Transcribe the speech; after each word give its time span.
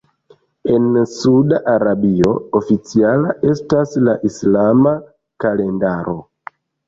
En 0.75 0.85
Sauda 1.09 1.59
Arabio 1.73 2.31
oficiala 2.61 3.35
estas 3.51 3.93
la 4.07 4.15
islama 4.33 4.95
kalendaro. 5.45 6.17